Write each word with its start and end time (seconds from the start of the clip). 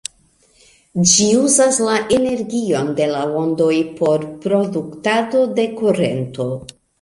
Ĝi 1.09 1.25
uzas 1.39 1.77
la 1.87 1.97
energion 2.17 2.89
de 3.01 3.07
la 3.11 3.21
ondoj 3.43 3.69
por 4.01 4.25
produktado 4.47 5.45
de 5.61 5.69
kurento. 5.83 6.49